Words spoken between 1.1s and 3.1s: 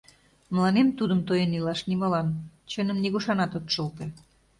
тоен илаш нимолан, чыным